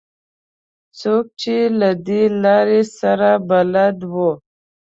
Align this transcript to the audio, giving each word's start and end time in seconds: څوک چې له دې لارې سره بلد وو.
څوک 0.99 1.25
چې 1.41 1.55
له 1.79 1.89
دې 2.07 2.23
لارې 2.43 2.81
سره 2.99 3.29
بلد 3.49 3.97
وو. 4.13 4.31